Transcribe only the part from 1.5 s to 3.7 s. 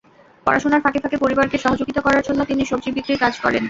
সহযোগিতা করার জন্য তিনি সবজি বিক্রির কাজ করেন।